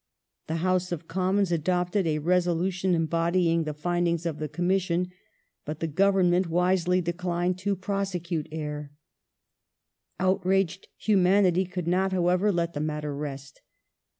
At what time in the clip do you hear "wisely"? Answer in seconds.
6.49-7.01